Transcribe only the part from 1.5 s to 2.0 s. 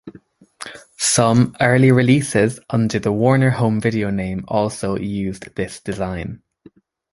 early